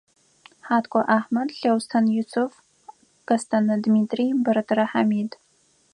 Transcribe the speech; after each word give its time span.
Хьаткъо 0.65 1.01
Ахьмэд, 1.17 1.49
Лъэустэн 1.59 2.05
Юсыф, 2.21 2.51
Кэстэнэ 3.27 3.75
Дмитрий, 3.85 4.31
Бэрэтэрэ 4.43 4.85
Хьамид. 4.91 5.31